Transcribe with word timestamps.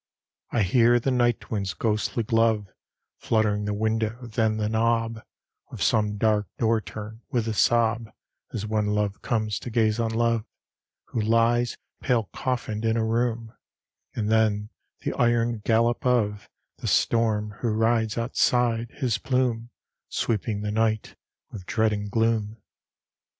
I 0.49 0.63
hear 0.63 0.99
the 0.99 1.11
night 1.11 1.51
wind's 1.51 1.75
ghostly 1.75 2.23
glove 2.23 2.65
Flutter 3.17 3.63
the 3.63 3.71
window: 3.75 4.17
then 4.25 4.57
the 4.57 4.67
knob 4.67 5.21
Of 5.69 5.83
some 5.83 6.17
dark 6.17 6.47
door 6.57 6.81
turn, 6.81 7.21
with 7.29 7.47
a 7.47 7.53
sob 7.53 8.09
As 8.51 8.65
when 8.65 8.87
love 8.95 9.21
comes 9.21 9.59
to 9.59 9.69
gaze 9.69 9.99
on 9.99 10.09
love 10.09 10.43
Who 11.09 11.21
lies 11.21 11.77
pale 12.01 12.23
coffined 12.33 12.83
in 12.83 12.97
a 12.97 13.05
room: 13.05 13.53
And 14.15 14.31
then 14.31 14.71
the 15.01 15.13
iron 15.13 15.59
gallop 15.59 16.03
of 16.03 16.49
The 16.77 16.87
storm, 16.87 17.51
who 17.59 17.67
rides 17.69 18.17
outside, 18.17 18.89
his 18.93 19.19
plume 19.19 19.69
Sweeping 20.09 20.61
the 20.61 20.71
night 20.71 21.15
with 21.51 21.67
dread 21.67 21.93
and 21.93 22.09
gloom. 22.09 22.57